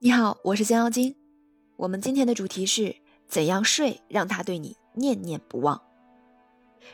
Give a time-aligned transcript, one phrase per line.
[0.00, 1.16] 你好，我是江妖精。
[1.76, 2.94] 我们今天的主题是
[3.26, 5.82] 怎样睡让他对你念念不忘。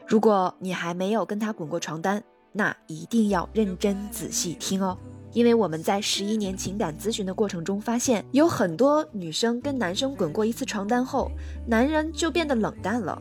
[0.06, 4.96] 如果你还没有跟他滚过床单，那一定要认真仔细听哦。
[5.35, 11.30] 因为我们在十一年情感咨询的过程中发现，有很多女生跟男生滚过一次床单后，
[11.66, 13.21] 男人就变得冷淡了。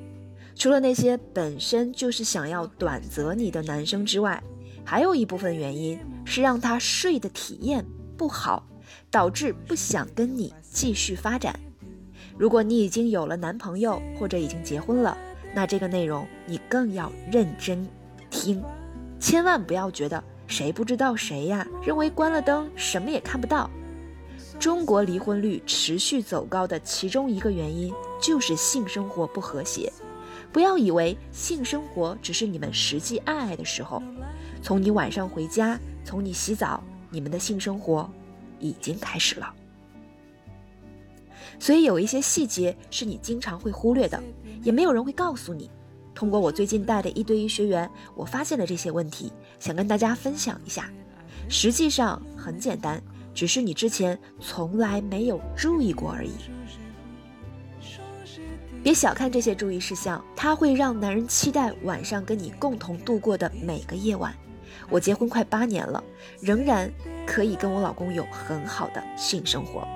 [0.55, 4.41] 除了那些本身就是想要短择你的男生之外，
[4.85, 8.65] 还有一部分原因是让他睡的体验不好。
[9.09, 11.59] 导致不想跟你继续发展。
[12.37, 15.17] 如果你已经有了男朋友或者已经结婚了，
[15.53, 17.87] 那这个内容你更要认真
[18.29, 18.63] 听，
[19.19, 23.69] 千万不要觉得谁不知道谁呀，认为关了灯什么也看不到。
[24.59, 29.91] 中国离婚率持续走高的其中一个原因就是性生活不和谐。
[30.51, 34.01] 不要以为性生活只是你们实际爱爱的时候，
[34.61, 38.09] 从你晚上回家，从你洗澡，你们的性生活。
[38.63, 39.53] 已经开始了，
[41.59, 44.21] 所以有一些细节是你经常会忽略的，
[44.61, 45.69] 也没有人会告诉你。
[46.15, 50.89] 通过我最近带的一对一学员，我发现了这些问题，想跟大家分享一下。
[51.49, 53.01] 实际上很简单，
[53.33, 56.31] 只是你之前从来没有注意过而已。
[58.81, 64.33] 别小看这些注意事项，它会让男人期待晚上跟你共同度过的每个夜晚。
[64.89, 66.03] 我结婚快八年了，
[66.41, 66.91] 仍然
[67.25, 69.87] 可以跟我老公有很好的性生活。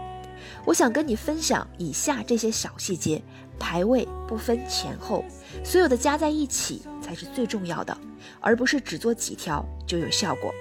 [0.65, 3.21] 我想跟你分享以下这些小细节，
[3.57, 5.23] 排位不分前后，
[5.63, 7.97] 所有的加在一起才是最重要的，
[8.39, 10.53] 而不是只做几条就有效果。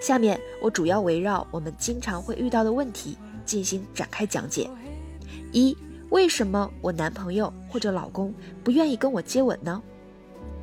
[0.00, 4.70] 下面我主要围绕我们经常会遇到的问题进行展开讲解。
[5.52, 5.76] 一、
[6.10, 8.32] 为什么我男朋友或者老公
[8.64, 9.82] 不愿意跟我接吻呢？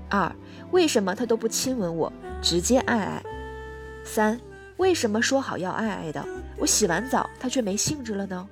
[0.10, 0.34] 二、
[0.72, 2.12] 为什么他都不亲吻我？
[2.42, 3.24] 直接爱爱。
[4.04, 4.40] 三，
[4.78, 6.26] 为什么说好要爱爱的，
[6.58, 8.48] 我洗完澡他却没兴致了呢？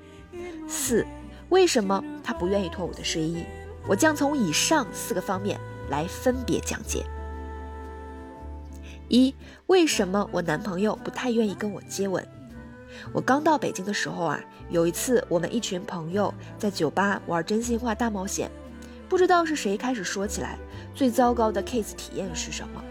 [0.67, 1.05] 四，
[1.49, 3.43] 为什么他不愿意脱我的睡衣？
[3.87, 5.59] 我将从以上四个方面
[5.89, 7.05] 来分别讲解。
[9.07, 9.33] 一，
[9.67, 12.27] 为什么我男朋友不太愿意跟我接吻？
[13.13, 14.39] 我刚到北京的时候啊，
[14.69, 18.49] 有一次我们一群朋友在酒吧玩真心话大冒险，
[19.07, 20.57] 不知道是谁开始说起来，
[20.95, 22.83] 最糟糕的 case 体验是什么？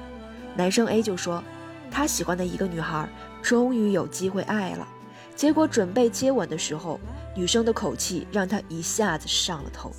[0.57, 1.43] 男生 A 就说，
[1.91, 3.09] 他喜欢的一个女孩
[3.43, 4.87] 终于有机会爱了，
[5.35, 7.01] 结果准备接吻的时候，
[7.35, 9.91] 女生的口气让他一下子上了头。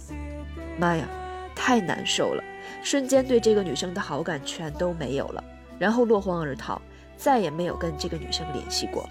[0.78, 1.08] 妈呀，
[1.56, 2.44] 太难受了，
[2.82, 5.44] 瞬间对这个女生的好感全都没有了，
[5.78, 6.82] 然后落荒而逃，
[7.18, 9.08] 再也没有跟这个女生联系过。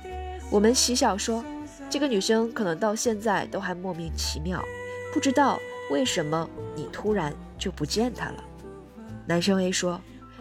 [0.50, 1.44] 我们嬉笑说，
[1.90, 4.62] 这个女生可能到现在都还莫名其妙，
[5.12, 5.58] 不知道
[5.90, 8.44] 为什么你突然就不见她了。
[9.26, 10.00] 男生 A 说，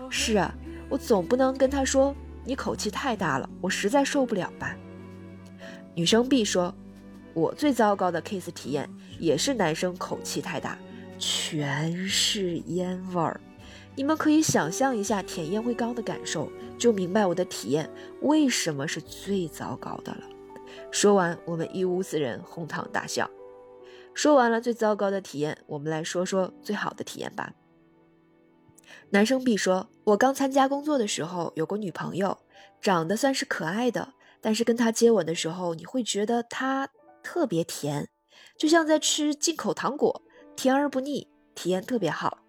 [0.09, 0.53] 是啊。
[0.93, 2.15] 我总不能跟他说
[2.45, 4.77] 你口气太大了，我实在受不了吧。
[5.95, 6.71] 女生 B 说，
[7.33, 8.87] 我最糟糕的 kiss 体验
[9.17, 10.77] 也是男生口气太大，
[11.17, 13.41] 全是烟味儿。
[13.95, 17.89] 你们可以想象一下舔烟灰缸的感受，就明白我的体验
[18.21, 20.21] 为什么是最糟糕的了。
[20.91, 23.27] 说完，我们一屋子人哄堂大笑。
[24.13, 27.51] 说完了最糟糕的体验，我们来说说最好的体验吧。
[29.09, 32.37] 男生 B 说：“我刚参加工作的时候有个女朋友，
[32.81, 36.89] 长得算是可爱的，但是跟她接吻的时候，你会觉得她
[37.21, 38.09] 特别甜，
[38.57, 40.21] 就像在吃进口糖果，
[40.55, 42.39] 甜而不腻，体验特别好。”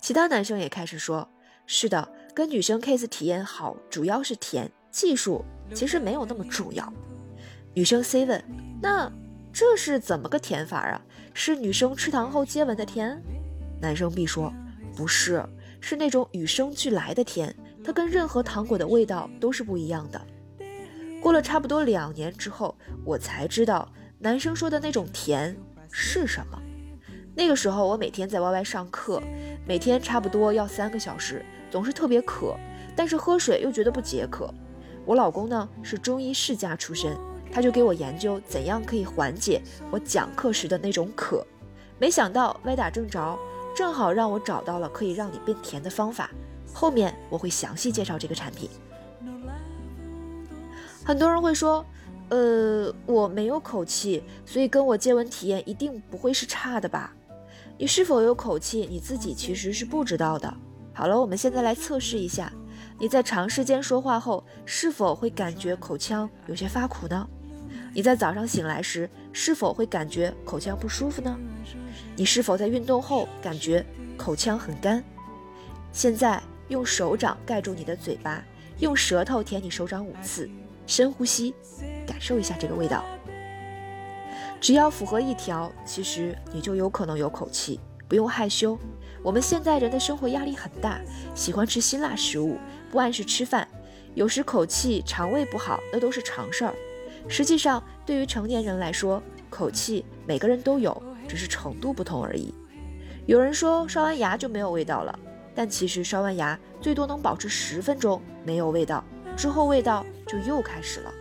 [0.00, 1.28] 其他男生也开始说
[1.66, 6.92] ：“是的，跟女生 kiss 体验好，主要是甜，技术其实没有那么重要。”
[7.74, 8.42] 女生 C 问
[8.80, 9.10] ：“那
[9.52, 11.00] 这是怎么个甜法啊？
[11.34, 13.20] 是女生吃糖后接吻的甜？”
[13.80, 14.52] 男生 B 说
[14.96, 15.44] ：“不是。”
[15.80, 20.20] 是那种与生俱来的甜，它跟任何糖果的味道都是不一样的。
[21.20, 25.56] 过了差不多两年之后，我才知道男生说的那种甜
[25.90, 26.58] 是什么。
[27.34, 29.22] 那个时候我每天在 YY 上课，
[29.66, 32.56] 每天差不多要三个小时，总是特别渴，
[32.96, 34.52] 但是喝水又觉得不解渴。
[35.04, 37.16] 我老公呢是中医世家出身，
[37.50, 41.46] 他就给我研究怎样可以缓解我讲课时的那种渴。
[41.98, 43.38] 没想到歪打正着。
[43.78, 46.28] 正好让我找到了可以让你变甜的方法，
[46.74, 48.68] 后面我会详细介绍这个产品。
[51.04, 51.86] 很多人会说，
[52.28, 57.14] 呃，我没有口气，所以跟我接吻体验一定不会是差的吧？
[57.78, 60.52] 你是否有口气，你自己其实是不知道的。
[60.92, 62.52] 好了，我们现在来测试一下，
[62.98, 67.28] 你在长时间说话后，是否会感觉口腔有些发苦呢？
[67.98, 71.36] 你在早上醒来时，是否会感觉口腔不舒服呢？
[72.14, 73.84] 你是否在运动后感觉
[74.16, 75.02] 口腔很干？
[75.90, 78.40] 现在用手掌盖住你的嘴巴，
[78.78, 80.48] 用舌头舔你手掌五次，
[80.86, 81.52] 深呼吸，
[82.06, 83.04] 感受一下这个味道。
[84.60, 88.78] 只要符合一条，其实你就有可能有口气，不用害羞。
[89.24, 91.00] 我们现代人的生活压力很大，
[91.34, 92.58] 喜欢吃辛辣食物，
[92.92, 93.66] 不按时吃饭，
[94.14, 96.72] 有时口气、肠胃不好，那都是常事儿。
[97.28, 102.52] 实际上，对于成年人来说，口气每个人都有，只是程度不同而已。
[103.26, 105.18] 有人说刷完牙就没有味道了，
[105.54, 109.04] 但其实刷完牙最多能保持十分钟没有味道，
[109.36, 111.12] 之后味道就又开始了。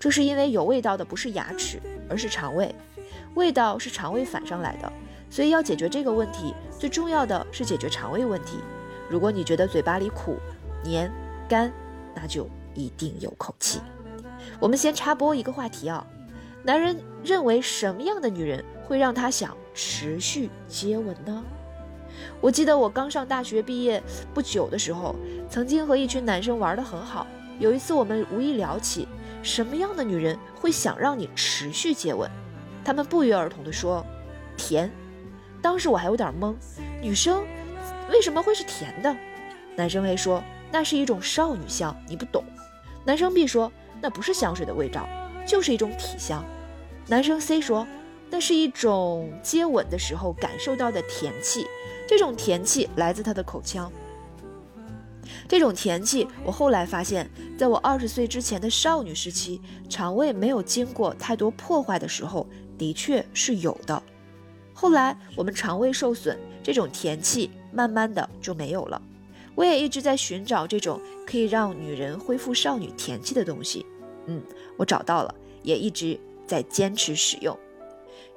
[0.00, 1.78] 这是因为有味道的不是牙齿，
[2.08, 2.74] 而是肠胃，
[3.34, 4.90] 味道是肠胃反上来的。
[5.30, 8.58] 所以要解决这个问题，最重要的是解决肠胃问题。
[9.08, 10.36] 如果你觉得嘴巴里苦、
[10.82, 11.12] 黏、
[11.48, 11.70] 干，
[12.14, 13.80] 那就一定有口气。
[14.60, 16.06] 我们先插播一个话题啊，
[16.62, 21.42] 男人认为什么样的女人会让他想持续接吻呢？
[22.40, 24.02] 我记得我刚上大学毕业
[24.32, 25.16] 不久的时候，
[25.48, 27.26] 曾经和一群男生玩得很好。
[27.58, 29.08] 有一次我们无意聊起，
[29.42, 32.30] 什么样的女人会想让你持续接吻？
[32.84, 34.04] 他们不约而同地说，
[34.56, 34.90] 甜。
[35.60, 36.54] 当时我还有点懵，
[37.00, 37.44] 女生
[38.10, 39.14] 为什么会是甜的？
[39.76, 42.44] 男生 A 说那是一种少女香，你不懂。
[43.04, 43.72] 男生 B 说
[44.02, 45.08] 那不是香水的味道，
[45.46, 46.44] 就是一种体香。
[47.06, 47.86] 男生 C 说
[48.28, 51.66] 那是一种接吻的时候感受到的甜气，
[52.08, 53.90] 这种甜气来自他的口腔。
[55.48, 62.46] 这种甜气，我后来发现，在我二十岁之前的少女时期，肠胃没有经过太多破坏的时候，
[62.76, 64.02] 的确是有的。
[64.74, 69.00] 后来我们肠胃受损，这种甜气慢慢的就没有了。
[69.54, 73.84] 我也一直在寻找这种可以让女人恢复少女甜气的东西。
[74.26, 74.42] 嗯，
[74.76, 77.58] 我找到了，也一直在坚持使用。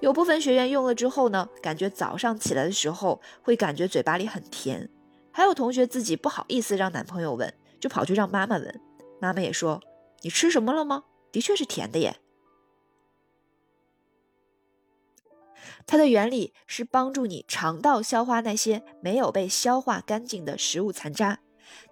[0.01, 4.89] 有部分学员用了之后呢，感觉早上起来的时候会感觉嘴巴里很甜。
[5.31, 8.81] 还有同学自己不好意思让男朋友闻，就跑去让妈妈闻。
[9.21, 9.81] 妈妈也说
[10.21, 11.03] ：“你吃什么了吗？
[11.31, 12.15] 的确是甜的耶。”
[15.87, 21.39] 它的原理是帮助你肠道消化那些没有被消化干净的食物残渣，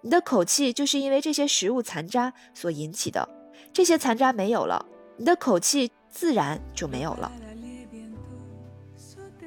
[0.02, 3.28] 你的口气就是因为这些食物残渣所引起的。
[3.72, 4.84] 这些残渣没有了，
[5.16, 7.30] 你的口气自然就没有了。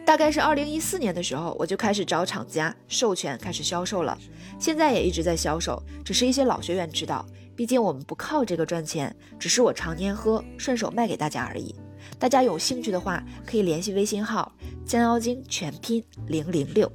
[0.06, 4.18] 大概是二零一四年的时候，我就开始找厂家授权开始销售了，
[4.58, 7.26] 现在也一直在销售，只是一些老学员知道，
[7.58, 11.76] 毕竟我们不靠这个赚钱，只是我常年喝，顺手卖给大家而已。
[12.20, 14.52] 大家有兴趣的话，可以联系微信号
[14.86, 16.92] “江妖精”全拼零零六。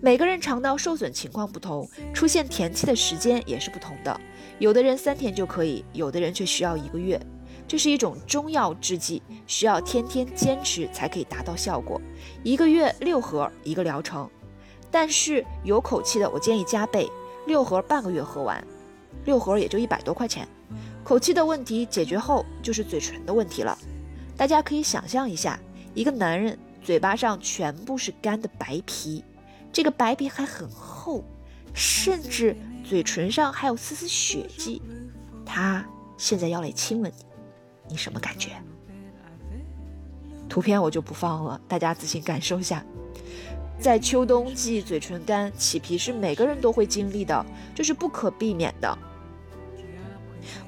[0.00, 4.20] 每个人肠道受损情况不同，出现甜气的时间也是不同的。
[4.58, 7.18] 有的人三天就可以，有的人却需要一个月。
[7.66, 11.98] 这是一种中药制剂，需要天天坚持才可以达到效果。
[12.42, 14.28] 一个月六盒一个疗程，
[14.90, 17.10] 但是有口气的，我建议加倍，
[17.46, 18.62] 六盒半个月喝完，
[19.24, 20.46] 六盒也就一百多块钱。
[21.02, 23.76] 口气的问题解决后，就是嘴唇的问题了。
[24.36, 25.58] 大家可以想象一下，
[25.94, 29.22] 一个男人嘴巴上全部是干的白皮，
[29.72, 31.22] 这个白皮还很厚，
[31.74, 34.80] 甚至嘴唇上还有丝丝血迹。
[35.44, 35.84] 他
[36.16, 38.50] 现在要来亲吻你，你什么感觉？
[40.48, 42.84] 图片我就不放了，大家自行感受一下。
[43.78, 47.44] 在秋冬季，嘴唇干起皮是每个人都会经历的，
[47.74, 48.98] 这是不可避免的。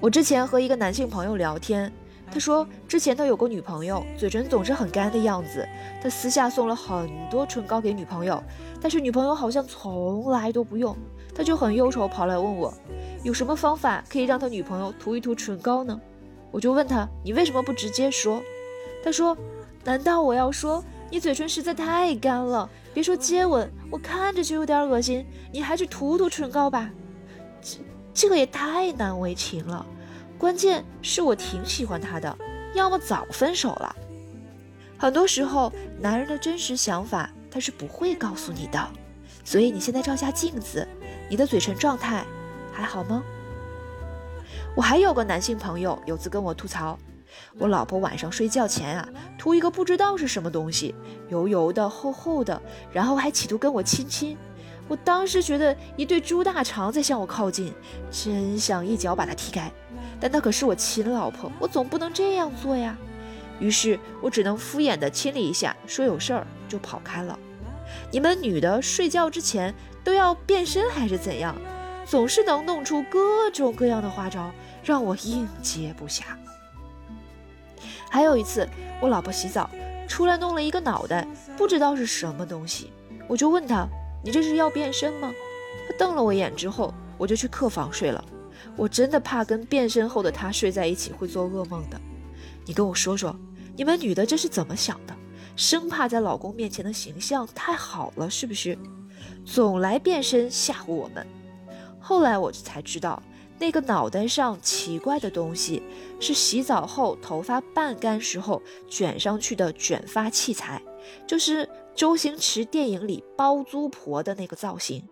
[0.00, 1.90] 我之前和一个男性朋友聊天，
[2.30, 5.66] 他说之前他有个女朋友，嘴唇总是很干的样子。
[6.02, 8.42] 他私下送了很多唇膏给女朋友，
[8.80, 10.96] 但是女朋友好像从来都不用。
[11.34, 12.72] 他就很忧愁，跑来问我
[13.22, 16.00] 有什么方法可以让他女朋友涂一涂唇膏呢？
[16.50, 18.42] 我就问他你为什么不直接说？
[19.04, 19.36] 他说
[19.84, 26.90] 难道我要说你嘴唇实在太干了，别说接吻，我看着就有点恶心，你还是涂涂唇膏吧。
[27.62, 27.78] 这
[28.12, 29.84] 这个也太难为情了，
[30.36, 32.36] 关键是我挺喜欢他的，
[32.74, 33.94] 要么早分手了。
[34.98, 38.88] 很多时候，男人的真实想法他是不会告诉你的，
[39.44, 40.86] 所以你现在照下镜子，
[41.30, 42.24] 你的嘴唇状态
[42.72, 43.22] 还好吗？
[44.74, 46.98] 我还有个男性朋友，有次跟我吐槽，
[47.58, 50.94] 我老婆晚上睡觉前啊，涂一个不知道是什么东西，
[51.28, 52.60] 油油的、厚厚的，
[52.92, 54.36] 然后还企图跟我亲亲。
[54.88, 57.72] 我当时觉得一对猪大肠在向我靠近，
[58.10, 59.70] 真想一脚把他踢开，
[60.20, 62.96] 但那可是我亲老婆，我总不能这样做呀。
[63.58, 67.38] 于是我只能敷衍的亲了一下，说有事儿就跑开了。
[68.12, 71.56] 你们女的睡觉之前都要变身还是怎样？
[72.04, 74.52] 总是能弄出各种各样的花招，
[74.84, 76.22] 让我应接不暇。
[78.10, 78.68] 还有一次，
[79.00, 79.68] 我老婆洗澡
[80.08, 82.92] 出来弄了一个脑袋，不知道是什么东西，
[83.28, 83.86] 我就问她。
[84.24, 85.32] 你这是要变身吗？
[85.88, 88.24] 她瞪了我一眼之后，我就去客房睡了。
[88.76, 92.00] 我真的怕跟变身后的她睡在一起会做噩梦的。
[92.64, 93.34] 你跟我说说，
[93.76, 95.14] 你们女的这是怎么想的？
[95.54, 98.76] 生怕在老公面前的形象太好了，是不是？
[99.44, 101.26] 总来变身吓唬我们。
[102.00, 103.22] 后来我才知道，
[103.58, 105.82] 那个脑袋上奇怪的东西
[106.20, 110.82] 是洗澡后头发半干时候卷上去的卷发器材，
[111.26, 115.08] 就是周星驰电影里包租婆的那个造型，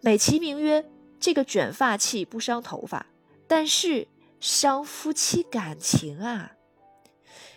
[0.00, 0.88] 美其名曰
[1.18, 3.06] 这个卷发器不伤头发，
[3.48, 4.06] 但是
[4.38, 6.52] 伤夫妻感情啊，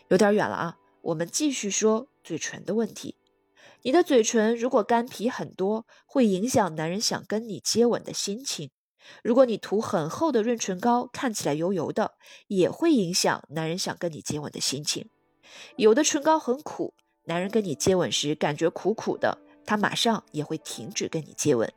[0.07, 0.77] 有点远了啊。
[1.01, 3.15] 我们继续说嘴唇的问题。
[3.83, 8.69] 你的嘴唇如果干皮很多，会影响男人想跟你接吻的心情；
[9.23, 12.13] 如果你涂很厚的润唇膏，看起来油油的，
[12.47, 15.09] 也会影响男人想跟你接吻的心情。
[15.75, 16.93] 有的唇膏很苦，
[17.25, 21.71] 男人跟你接吻时感觉苦苦的，他马上也会停止跟你接吻。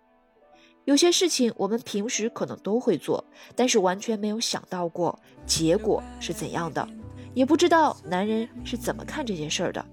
[0.85, 6.89] 有些事情我们平时可能都会做，但是完全没有想到过结果是怎样的，
[7.35, 9.85] 也不知道男人是怎么看这件事儿的。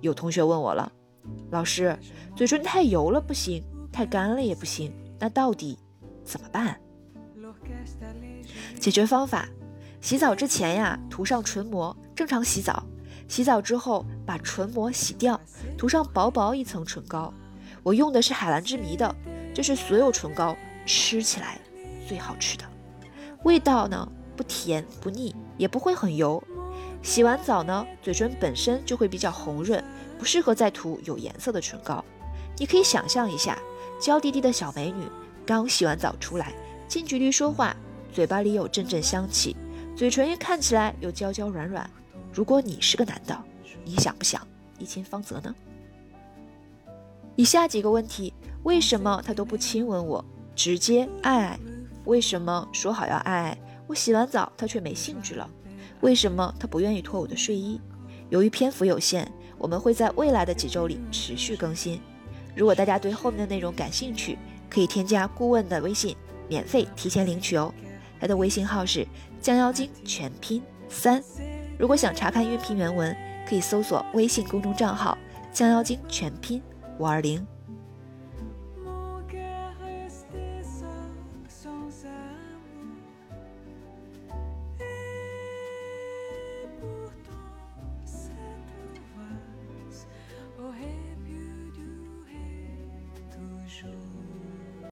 [0.00, 0.90] 有同学问我了。
[1.50, 1.98] 老师，
[2.34, 5.78] 嘴唇太油了不行，太干了也不行，那到底
[6.24, 6.80] 怎么办？
[8.78, 9.48] 解决方法：
[10.00, 12.82] 洗澡之前呀，涂上唇膜，正常洗澡；
[13.28, 15.40] 洗澡之后把唇膜洗掉，
[15.76, 17.32] 涂上薄薄一层唇膏。
[17.82, 19.14] 我用的是海蓝之谜的，
[19.54, 21.58] 这是所有唇膏吃起来
[22.08, 22.64] 最好吃的，
[23.44, 26.42] 味道呢不甜不腻，也不会很油。
[27.02, 29.82] 洗完澡呢，嘴唇本身就会比较红润。
[30.18, 32.04] 不适合再涂有颜色的唇膏。
[32.58, 33.58] 你可以想象一下，
[33.98, 35.06] 娇滴滴的小美女
[35.50, 36.54] 刚洗完澡出来，
[36.86, 37.76] 近距离说话，
[38.12, 39.56] 嘴巴里有阵阵香气，
[39.96, 41.90] 嘴唇也看起来又娇娇软软。
[42.32, 43.36] 如果你是个男的，
[43.84, 44.46] 你想不想
[44.78, 45.52] 一亲芳泽呢？
[47.34, 51.58] 以下几个问题：为什么他都不亲吻我，直接爱爱？
[52.04, 55.50] 为什么说好要爱爱，我洗完澡他却没兴趣了？
[56.00, 57.80] 为什么他不愿意脱我的睡衣？
[58.28, 59.28] 由于篇幅有限。
[59.58, 62.00] 我们会在未来的几周里持续更新。
[62.56, 64.38] 如果大家对后面的内容感兴趣，
[64.70, 66.16] 可以添加顾问的微信，
[66.48, 67.74] 免费提前领取哦。
[68.20, 69.06] 他的微信号是
[69.40, 71.22] 降妖精全拼三。
[71.78, 73.16] 如果想查看音频原文，
[73.48, 75.18] 可以搜索微信公众账号
[75.52, 76.62] 降妖精全拼
[76.98, 77.44] 五二零。